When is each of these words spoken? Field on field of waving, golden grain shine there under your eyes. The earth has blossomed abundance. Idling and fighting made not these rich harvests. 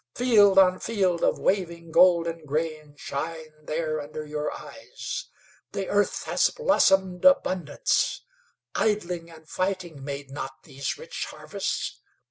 Field 0.15 0.57
on 0.57 0.79
field 0.79 1.23
of 1.23 1.37
waving, 1.37 1.91
golden 1.91 2.43
grain 2.43 2.95
shine 2.97 3.51
there 3.61 4.01
under 4.01 4.25
your 4.25 4.51
eyes. 4.51 5.27
The 5.73 5.87
earth 5.89 6.23
has 6.23 6.49
blossomed 6.49 7.23
abundance. 7.23 8.23
Idling 8.73 9.29
and 9.29 9.47
fighting 9.47 10.03
made 10.03 10.31
not 10.31 10.63
these 10.63 10.97
rich 10.97 11.27
harvests. 11.29 12.01